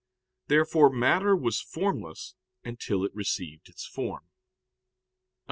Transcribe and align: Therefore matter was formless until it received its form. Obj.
Therefore 0.47 0.89
matter 0.89 1.35
was 1.35 1.61
formless 1.61 2.33
until 2.63 3.03
it 3.05 3.13
received 3.13 3.69
its 3.69 3.85
form. 3.85 4.23
Obj. 4.23 4.29